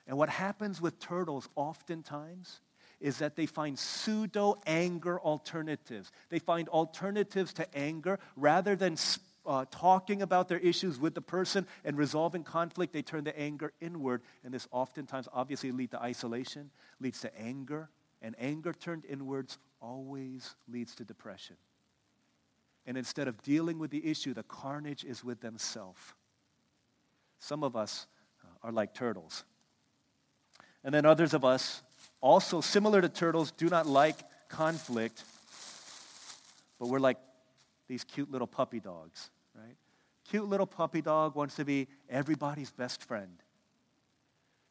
[0.08, 2.60] And what happens with turtles oftentimes
[2.99, 6.12] is that they find pseudo anger alternatives.
[6.29, 8.97] They find alternatives to anger rather than
[9.45, 13.73] uh, talking about their issues with the person and resolving conflict, they turn the anger
[13.82, 14.21] inward.
[14.43, 17.89] And this oftentimes obviously leads to isolation, leads to anger.
[18.21, 21.58] And anger turned inwards always leads to depression.
[22.86, 25.99] And instead of dealing with the issue, the carnage is with themselves.
[27.39, 28.08] Some of us
[28.43, 29.43] uh, are like turtles.
[30.84, 31.82] And then others of us,
[32.21, 34.17] also similar to turtles, do not like
[34.49, 35.23] conflict,
[36.79, 37.17] but we're like
[37.93, 39.75] these cute little puppy dogs, right?
[40.27, 43.43] Cute little puppy dog wants to be everybody's best friend.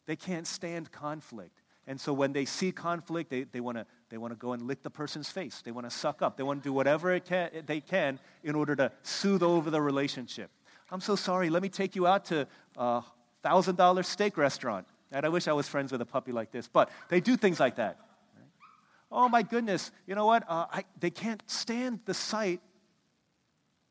[0.07, 1.63] They can't stand conflict.
[1.87, 4.83] And so when they see conflict, they, they want to they wanna go and lick
[4.83, 5.63] the person's face.
[5.65, 6.37] They want to suck up.
[6.37, 10.51] They want to do whatever can, they can in order to soothe over the relationship.
[10.91, 11.49] I'm so sorry.
[11.49, 13.03] Let me take you out to a
[13.45, 14.89] $1,000 steak restaurant.
[15.13, 17.61] And I wish I was friends with a puppy like this, but they do things
[17.61, 17.99] like that.
[19.13, 20.43] Oh my goodness, you know what?
[20.49, 22.61] Uh, I, they can't stand the sight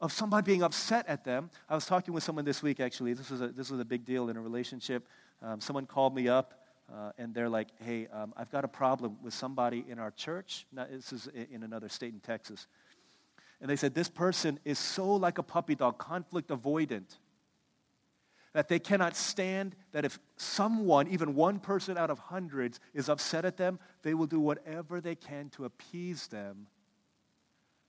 [0.01, 1.49] of somebody being upset at them.
[1.69, 3.13] I was talking with someone this week, actually.
[3.13, 5.07] This was a, this was a big deal in a relationship.
[5.41, 9.17] Um, someone called me up, uh, and they're like, hey, um, I've got a problem
[9.21, 10.65] with somebody in our church.
[10.73, 12.67] Now, this is in another state in Texas.
[13.61, 17.17] And they said, This person is so like a puppy dog, conflict avoidant,
[18.53, 23.45] that they cannot stand that if someone, even one person out of hundreds, is upset
[23.45, 26.67] at them, they will do whatever they can to appease them,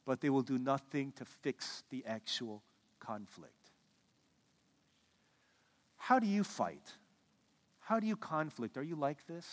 [0.05, 2.62] but they will do nothing to fix the actual
[2.99, 3.55] conflict.
[5.97, 6.93] How do you fight?
[7.81, 8.77] How do you conflict?
[8.77, 9.47] Are you like this?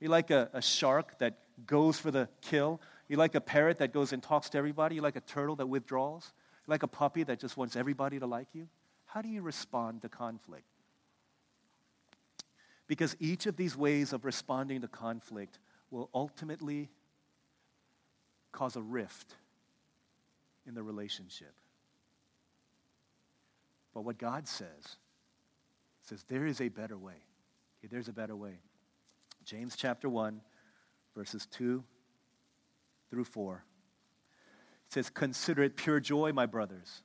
[0.00, 2.80] Are you like a, a shark that goes for the kill?
[3.08, 4.96] You like a parrot that goes and talks to everybody?
[4.96, 6.32] You like a turtle that withdraws?
[6.66, 8.68] Like a puppy that just wants everybody to like you?
[9.06, 10.66] How do you respond to conflict?
[12.86, 15.58] Because each of these ways of responding to conflict
[15.90, 16.90] will ultimately
[18.52, 19.34] cause a rift
[20.66, 21.54] in the relationship.
[23.94, 24.96] But what God says,
[26.02, 27.24] says there is a better way.
[27.80, 28.60] Okay, there's a better way.
[29.44, 30.40] James chapter 1,
[31.16, 31.82] verses 2
[33.10, 33.64] through 4.
[34.86, 37.02] It says, Consider it pure joy, my brothers,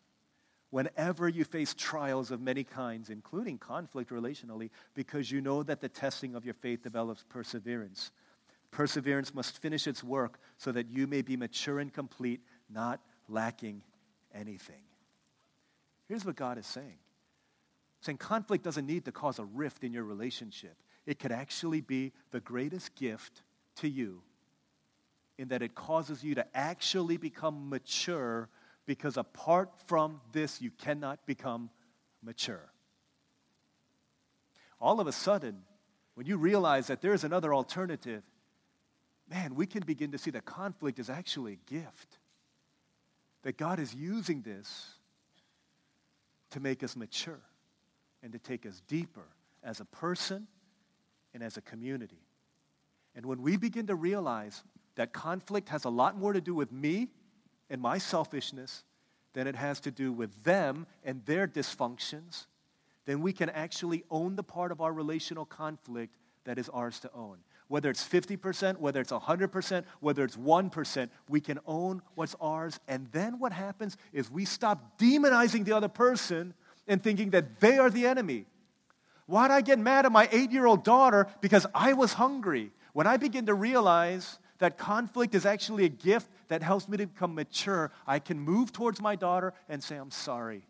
[0.70, 5.90] whenever you face trials of many kinds, including conflict relationally, because you know that the
[5.90, 8.12] testing of your faith develops perseverance.
[8.74, 13.84] Perseverance must finish its work so that you may be mature and complete, not lacking
[14.34, 14.82] anything.
[16.10, 16.98] Here's what God is saying
[18.02, 20.76] saying conflict doesn't need to cause a rift in your relationship.
[21.06, 23.44] It could actually be the greatest gift
[23.76, 24.24] to you
[25.38, 28.50] in that it causes you to actually become mature
[28.86, 31.70] because apart from this, you cannot become
[32.22, 32.72] mature.
[34.82, 35.62] All of a sudden,
[36.16, 38.24] when you realize that there's another alternative,
[39.34, 42.20] man, we can begin to see that conflict is actually a gift.
[43.42, 44.94] That God is using this
[46.52, 47.42] to make us mature
[48.22, 49.26] and to take us deeper
[49.64, 50.48] as a person
[51.34, 52.22] and as a community.
[53.16, 54.64] And when we begin to realize
[54.96, 57.10] that conflict has a lot more to do with me
[57.70, 58.84] and my selfishness
[59.34, 62.46] than it has to do with them and their dysfunctions,
[63.06, 66.16] then we can actually own the part of our relational conflict
[66.46, 67.40] that is ours to own.
[67.68, 72.80] Whether it's 50%, whether it's 100%, whether it's 1%, we can own what's ours.
[72.88, 76.54] And then what happens is we stop demonizing the other person
[76.88, 78.46] and thinking that they are the enemy.
[79.26, 82.72] Why'd I get mad at my eight year old daughter because I was hungry?
[82.92, 87.08] When I begin to realize that conflict is actually a gift that helps me to
[87.08, 90.68] become mature, I can move towards my daughter and say, I'm sorry.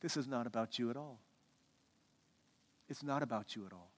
[0.00, 1.18] This is not about you at all.
[2.88, 3.90] It's not about you at all.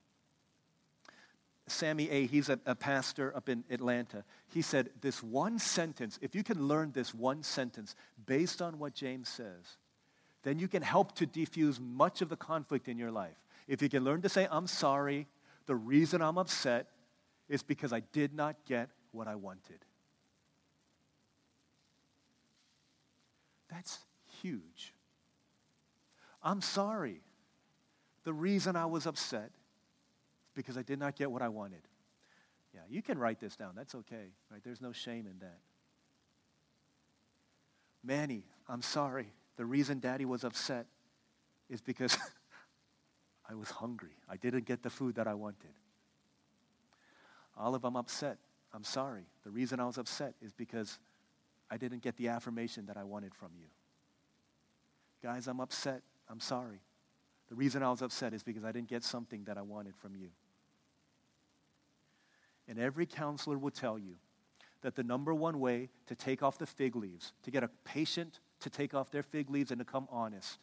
[1.71, 4.23] Sammy A., he's a, a, pastor up in Atlanta.
[4.47, 8.93] He said, This one sentence, if you can learn this one sentence based on what
[8.93, 9.77] James says,
[10.43, 13.37] then you can help to defuse much of the conflict in your life.
[13.67, 15.27] If you can learn to say, I'm sorry,
[15.65, 16.87] the reason I'm upset
[17.47, 19.85] is because I did not get what I wanted.
[23.69, 23.99] That's
[24.41, 24.93] huge.
[26.43, 27.21] I'm sorry.
[28.23, 29.51] The reason I was upset
[30.55, 31.81] because I did not get what I wanted.
[32.73, 33.73] Yeah, you can write this down.
[33.75, 34.33] That's okay.
[34.49, 34.61] Right?
[34.63, 35.59] There's no shame in that.
[38.03, 39.27] Manny, I'm sorry.
[39.57, 40.87] The reason daddy was upset
[41.69, 42.17] is because
[43.49, 44.15] I was hungry.
[44.29, 45.71] I didn't get the food that I wanted.
[47.57, 48.37] Olive, I'm upset.
[48.73, 49.25] I'm sorry.
[49.43, 50.97] The reason I was upset is because
[51.69, 53.67] I didn't get the affirmation that I wanted from you.
[55.21, 56.01] Guys, I'm upset.
[56.29, 56.81] I'm sorry.
[57.49, 60.15] The reason I was upset is because I didn't get something that I wanted from
[60.15, 60.29] you.
[62.67, 64.15] And every counselor will tell you
[64.81, 68.39] that the number one way to take off the fig leaves, to get a patient
[68.61, 70.57] to take off their fig leaves and to come honest,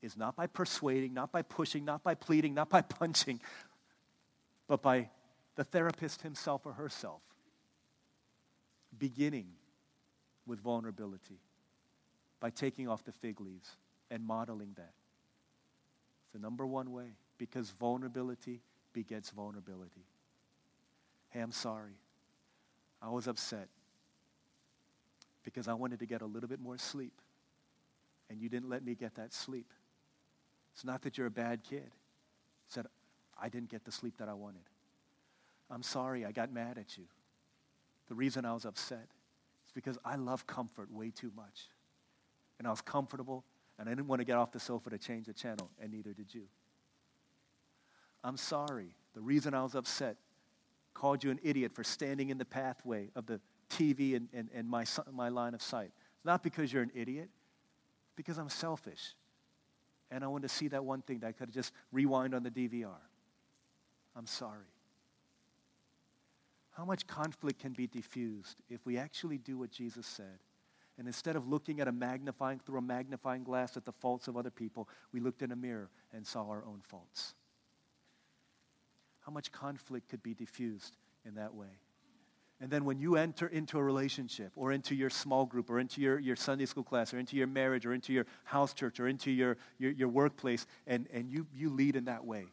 [0.00, 3.40] is not by persuading, not by pushing, not by pleading, not by punching,
[4.66, 5.08] but by
[5.56, 7.20] the therapist himself or herself,
[8.98, 9.46] beginning
[10.46, 11.38] with vulnerability
[12.40, 13.76] by taking off the fig leaves
[14.10, 14.92] and modeling that.
[16.24, 18.60] It's the number one way because vulnerability
[18.92, 20.04] begets vulnerability.
[21.32, 21.96] Hey, I'm sorry.
[23.00, 23.68] I was upset
[25.42, 27.20] because I wanted to get a little bit more sleep,
[28.28, 29.72] and you didn't let me get that sleep.
[30.74, 31.90] It's not that you're a bad kid.
[32.66, 32.86] It's that
[33.40, 34.62] I didn't get the sleep that I wanted.
[35.70, 37.04] I'm sorry I got mad at you.
[38.08, 39.08] The reason I was upset
[39.64, 41.68] is because I love comfort way too much.
[42.58, 43.42] And I was comfortable,
[43.78, 46.12] and I didn't want to get off the sofa to change the channel, and neither
[46.12, 46.42] did you.
[48.22, 48.94] I'm sorry.
[49.14, 50.18] The reason I was upset
[50.94, 54.68] called you an idiot for standing in the pathway of the TV and, and, and
[54.68, 55.90] my, my line of sight.
[56.24, 57.30] Not because you're an idiot,
[58.16, 59.14] because I'm selfish.
[60.10, 62.42] And I want to see that one thing that I could have just rewind on
[62.42, 63.00] the DVR.
[64.14, 64.66] I'm sorry.
[66.72, 70.38] How much conflict can be diffused if we actually do what Jesus said?
[70.98, 74.36] And instead of looking at a magnifying through a magnifying glass at the faults of
[74.36, 77.34] other people, we looked in a mirror and saw our own faults.
[79.24, 81.78] How much conflict could be diffused in that way?
[82.60, 86.00] And then when you enter into a relationship or into your small group or into
[86.00, 89.08] your, your Sunday school class or into your marriage or into your house church or
[89.08, 92.46] into your, your, your workplace and, and you, you lead in that way,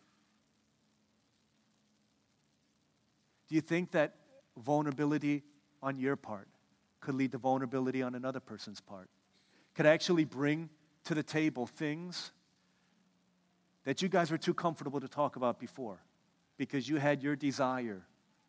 [3.49, 4.13] Do you think that
[4.57, 5.43] vulnerability
[5.81, 6.47] on your part
[7.01, 9.09] could lead to vulnerability on another person's part?
[9.73, 10.69] Could actually bring
[11.05, 12.31] to the table things
[13.85, 15.99] that you guys were too comfortable to talk about before
[16.59, 18.01] because you had your desire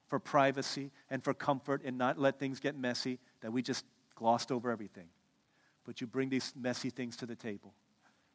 [0.09, 3.85] for privacy and for comfort and not let things get messy that we just
[4.17, 5.07] glossed over everything.
[5.85, 7.73] But you bring these messy things to the table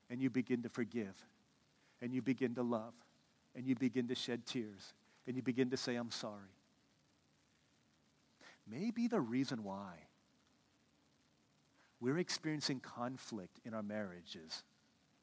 [0.09, 1.13] and you begin to forgive
[2.01, 2.93] and you begin to love
[3.53, 4.93] and you begin to shed tears
[5.27, 6.55] and you begin to say, I'm sorry.
[8.65, 9.91] Maybe the reason why
[11.99, 14.63] we're experiencing conflict in our marriages,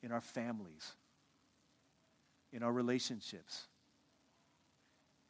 [0.03, 0.93] in our families,
[2.53, 3.69] in our relationships,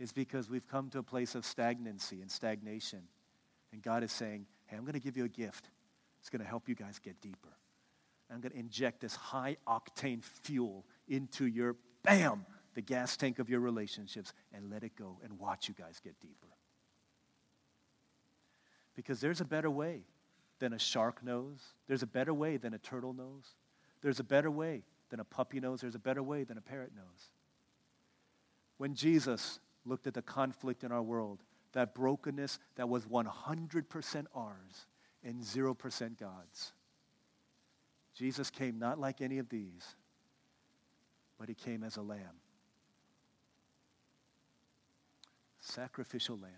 [0.03, 3.03] is because we've come to a place of stagnancy and stagnation.
[3.73, 5.71] And God is saying, hey, I'm going to give you a gift.
[6.19, 7.57] It's going to help you guys get deeper.
[8.29, 13.49] I'm going to inject this high octane fuel into your, bam, the gas tank of
[13.49, 16.49] your relationships and let it go and watch you guys get deeper.
[18.97, 20.01] Because there's a better way
[20.59, 21.61] than a shark knows.
[21.87, 23.55] There's a better way than a turtle knows.
[24.01, 25.81] There's a better way than a puppy knows.
[25.81, 27.31] There's a better way than a parrot knows.
[28.79, 34.87] When Jesus looked at the conflict in our world, that brokenness that was 100% ours
[35.25, 36.73] and 0% God's,
[38.15, 39.97] Jesus came not like any of these,
[41.39, 42.21] but he came as a lamb.
[45.61, 46.53] Sacrificial lamb.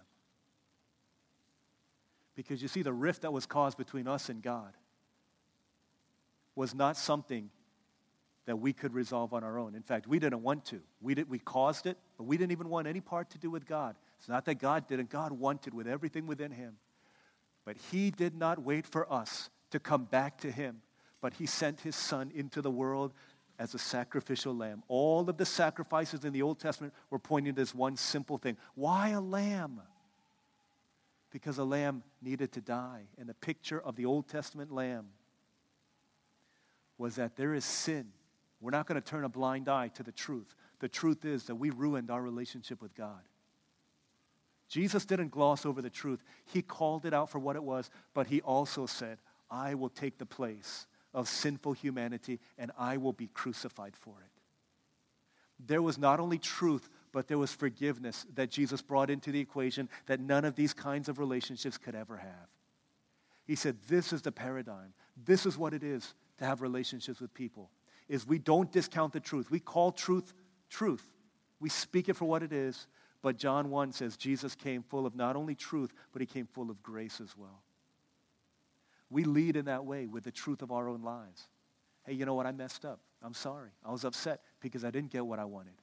[2.35, 4.73] Because you see, the rift that was caused between us and God
[6.57, 7.51] was not something
[8.47, 9.75] that we could resolve on our own.
[9.75, 10.81] In fact, we didn't want to.
[11.01, 13.67] We, did, we caused it, but we didn't even want any part to do with
[13.67, 13.97] God.
[14.19, 16.77] It's not that God didn't, God wanted with everything within Him.
[17.65, 20.83] But He did not wait for us to come back to Him,
[21.23, 23.13] but He sent His Son into the world
[23.59, 24.83] as a sacrificial lamb.
[24.89, 28.57] All of the sacrifices in the Old Testament were pointing to this one simple thing
[28.75, 29.81] why a lamb?
[31.31, 33.03] Because a lamb needed to die.
[33.19, 35.07] And the picture of the Old Testament lamb
[36.97, 38.13] was that there is sin
[38.65, 40.55] we're not going to turn a blind eye to the truth.
[40.81, 43.21] The truth is that we ruined our relationship with God.
[44.71, 46.25] Jesus didn't gloss over the truth.
[46.47, 49.19] He called it out for what it was, but he also said,
[49.51, 54.31] I will take the place of sinful humanity and I will be crucified for it.
[55.67, 59.91] There was not only truth, but there was forgiveness that Jesus brought into the equation
[60.07, 62.49] that none of these kinds of relationships could ever have.
[63.45, 64.95] He said, This is the paradigm.
[65.23, 67.69] This is what it is to have relationships with people
[68.09, 69.51] is we don't discount the truth.
[69.51, 70.33] We call truth
[70.71, 71.05] truth.
[71.61, 72.87] We speak it for what it is.
[73.23, 76.71] But John 1 says Jesus came full of not only truth, but he came full
[76.71, 77.63] of grace as well.
[79.09, 81.49] We lead in that way with the truth of our own lives.
[82.05, 82.47] Hey, you know what?
[82.47, 83.01] I messed up.
[83.23, 83.71] I'm sorry.
[83.85, 85.75] I was upset because I didn't get what I wanted.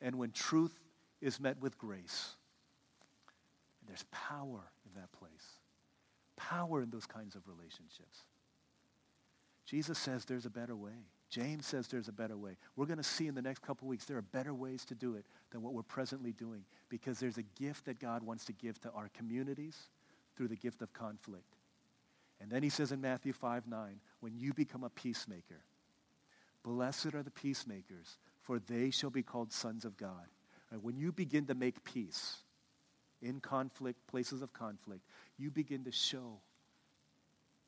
[0.00, 0.78] And when truth
[1.20, 2.36] is met with grace,
[3.88, 5.58] there's power in that place,
[6.36, 8.20] power in those kinds of relationships.
[9.66, 11.08] Jesus says there's a better way.
[11.32, 12.58] James says there's a better way.
[12.76, 15.14] We're going to see in the next couple weeks there are better ways to do
[15.14, 18.78] it than what we're presently doing because there's a gift that God wants to give
[18.82, 19.88] to our communities
[20.36, 21.56] through the gift of conflict.
[22.38, 25.62] And then he says in Matthew 5 9, when you become a peacemaker,
[26.62, 30.26] blessed are the peacemakers, for they shall be called sons of God.
[30.70, 32.36] And when you begin to make peace
[33.22, 35.06] in conflict, places of conflict,
[35.38, 36.40] you begin to show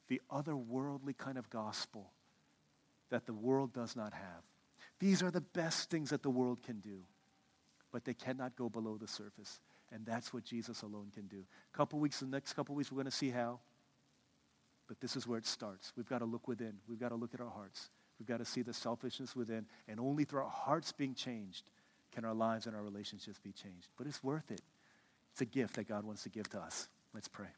[0.08, 2.10] the otherworldly kind of gospel
[3.14, 4.42] that the world does not have.
[4.98, 6.98] These are the best things that the world can do,
[7.92, 9.60] but they cannot go below the surface.
[9.92, 11.44] And that's what Jesus alone can do.
[11.72, 13.60] A couple weeks, the next couple weeks, we're going to see how.
[14.88, 15.92] But this is where it starts.
[15.96, 16.74] We've got to look within.
[16.88, 17.88] We've got to look at our hearts.
[18.18, 19.66] We've got to see the selfishness within.
[19.86, 21.70] And only through our hearts being changed
[22.12, 23.90] can our lives and our relationships be changed.
[23.96, 24.62] But it's worth it.
[25.30, 26.88] It's a gift that God wants to give to us.
[27.14, 27.54] Let's pray.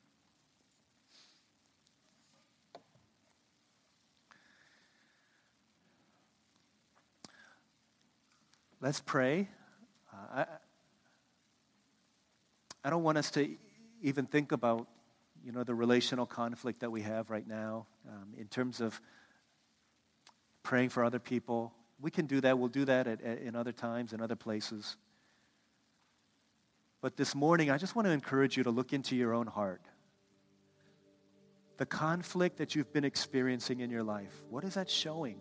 [8.80, 9.48] Let's pray.
[10.12, 10.46] Uh, I,
[12.84, 13.56] I don't want us to
[14.02, 14.86] even think about,
[15.42, 19.00] you know, the relational conflict that we have right now um, in terms of
[20.62, 21.72] praying for other people.
[22.00, 22.58] We can do that.
[22.58, 24.96] We'll do that at, at, in other times, in other places.
[27.00, 29.80] But this morning, I just want to encourage you to look into your own heart.
[31.78, 35.40] The conflict that you've been experiencing in your life, what is that showing?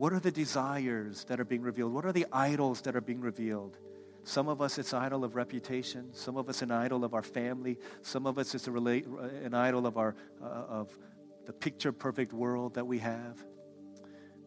[0.00, 1.92] What are the desires that are being revealed?
[1.92, 3.76] What are the idols that are being revealed?
[4.24, 6.14] Some of us, it's an idol of reputation.
[6.14, 7.76] Some of us, an idol of our family.
[8.00, 10.98] Some of us, it's a an idol of, our, uh, of
[11.44, 13.44] the picture perfect world that we have.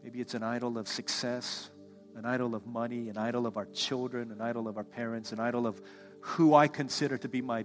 [0.03, 1.69] Maybe it's an idol of success,
[2.15, 5.39] an idol of money, an idol of our children, an idol of our parents, an
[5.39, 5.79] idol of
[6.21, 7.63] who I consider to be my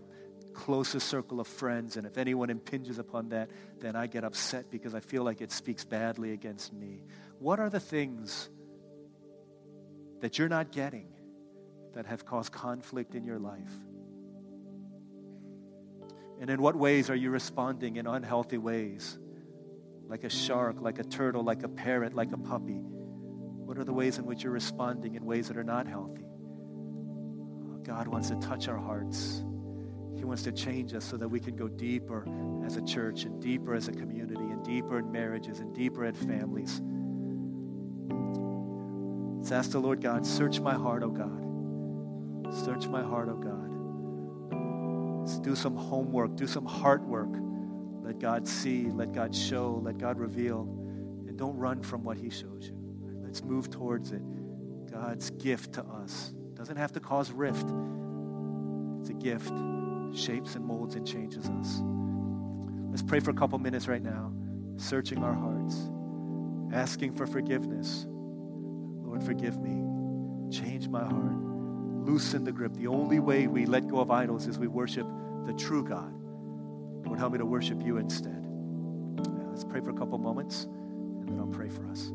[0.53, 1.97] closest circle of friends.
[1.97, 3.49] And if anyone impinges upon that,
[3.81, 7.05] then I get upset because I feel like it speaks badly against me.
[7.39, 8.49] What are the things
[10.21, 11.09] that you're not getting
[11.95, 13.73] that have caused conflict in your life?
[16.41, 19.19] And in what ways are you responding in unhealthy ways?
[20.07, 22.81] Like a shark, like a turtle, like a parrot, like a puppy.
[22.81, 26.25] What are the ways in which you're responding in ways that are not healthy?
[27.83, 29.45] God wants to touch our hearts.
[30.17, 32.27] He wants to change us so that we can go deeper
[32.65, 36.15] as a church and deeper as a community and deeper in marriages and deeper in
[36.15, 36.81] families.
[39.49, 42.55] Let's ask the Lord God, search my heart, oh God.
[42.55, 45.21] Search my heart, oh God.
[45.21, 47.31] Let's do some homework, do some heart work.
[48.03, 50.69] Let God see, let God show, let God reveal.
[51.27, 52.77] And don't run from what He shows you.
[53.25, 54.21] Let's move towards it.
[54.93, 57.73] God's gift to us doesn't have to cause rift.
[59.01, 59.55] It's a gift,
[60.15, 61.81] shapes and molds and changes us.
[62.91, 64.31] Let's pray for a couple minutes right now,
[64.77, 65.91] searching our hearts,
[66.71, 68.07] asking for forgiveness.
[69.19, 70.51] Lord, forgive me.
[70.51, 71.37] Change my heart.
[72.07, 72.73] Loosen the grip.
[72.75, 75.07] The only way we let go of idols is we worship
[75.45, 76.15] the true God.
[77.05, 78.47] Lord, help me to worship you instead.
[79.51, 82.13] Let's pray for a couple moments, and then I'll pray for us.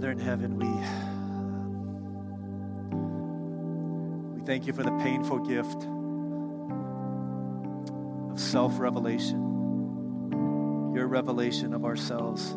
[0.00, 0.64] Father in heaven, we,
[4.40, 5.86] we thank you for the painful gift
[8.32, 9.36] of self revelation,
[10.94, 12.52] your revelation of ourselves.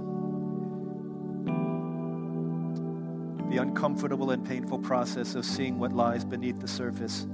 [3.54, 7.28] The uncomfortable and painful process of seeing what lies beneath the surface.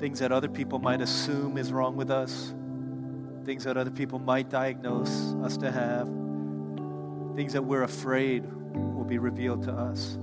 [0.00, 2.54] Things that other people might assume is wrong with us,
[3.44, 6.08] things that other people might diagnose us to have
[7.34, 8.44] things that we're afraid
[9.02, 10.16] will be revealed to us.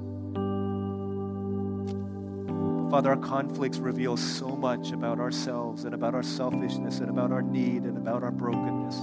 [2.90, 7.42] Father, our conflicts reveal so much about ourselves and about our selfishness and about our
[7.42, 8.96] need and about our brokenness.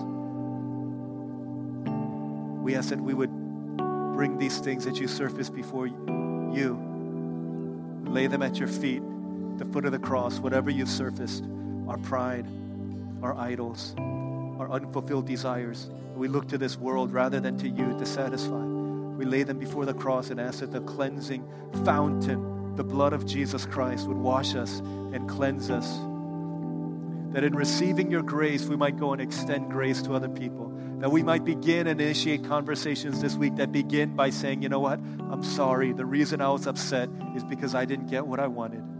[2.63, 3.31] We ask that we would
[4.15, 6.81] bring these things that you surface before you,
[8.07, 9.03] lay them at your feet,
[9.59, 11.45] the foot of the cross, whatever you've surfaced,
[11.87, 12.47] our pride,
[13.23, 15.91] our idols, our unfulfilled desires.
[16.15, 18.76] We look to this world rather than to you to satisfy.
[19.17, 21.49] We lay them before the cross and ask that the cleansing
[21.85, 25.97] fountain, the blood of Jesus Christ, would wash us and cleanse us.
[27.33, 30.73] That in receiving your grace, we might go and extend grace to other people.
[31.01, 34.81] That we might begin and initiate conversations this week that begin by saying, you know
[34.81, 34.99] what?
[35.31, 35.93] I'm sorry.
[35.93, 38.96] The reason I was upset is because I didn't get what I wanted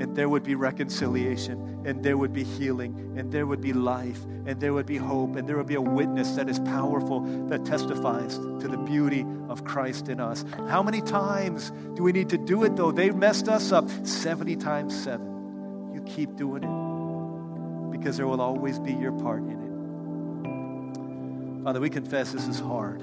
[0.00, 4.24] and there would be reconciliation, and there would be healing, and there would be life,
[4.46, 7.64] and there would be hope, and there would be a witness that is powerful that
[7.64, 10.44] testifies to the beauty of Christ in us.
[10.68, 12.92] How many times do we need to do it though?
[12.92, 15.94] They messed us up 70 times 7.
[15.94, 21.64] You keep doing it because there will always be your part in it.
[21.64, 23.02] Father, we confess this is hard.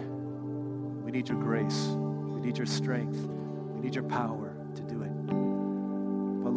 [1.05, 4.48] We need your grace, we need your strength, we need your power.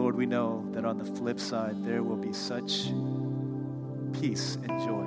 [0.03, 2.87] Lord, we know that on the flip side, there will be such
[4.21, 5.07] peace and joy.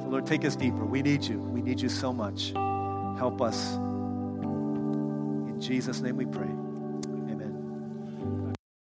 [0.00, 0.84] So, Lord, take us deeper.
[0.84, 1.40] We need you.
[1.40, 2.52] We need you so much.
[3.18, 3.74] Help us.
[3.74, 6.65] In Jesus' name we pray.